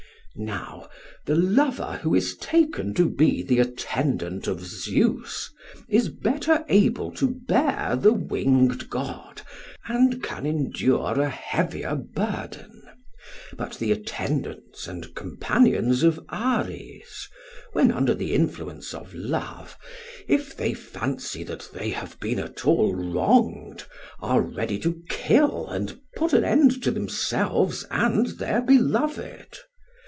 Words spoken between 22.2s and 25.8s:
been at all wronged, are ready to kill